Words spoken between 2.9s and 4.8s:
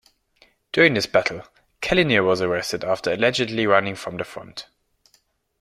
allegedly running from the front.